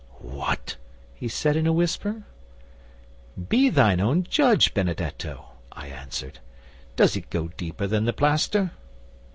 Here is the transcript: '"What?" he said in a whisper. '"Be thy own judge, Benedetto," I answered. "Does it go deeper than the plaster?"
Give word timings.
'"What?" 0.19 0.77
he 1.13 1.27
said 1.27 1.55
in 1.55 1.67
a 1.67 1.71
whisper. 1.71 2.23
'"Be 3.49 3.69
thy 3.69 3.95
own 3.97 4.23
judge, 4.23 4.73
Benedetto," 4.73 5.45
I 5.71 5.89
answered. 5.89 6.39
"Does 6.95 7.15
it 7.15 7.29
go 7.29 7.49
deeper 7.49 7.85
than 7.85 8.05
the 8.05 8.13
plaster?" 8.13 8.71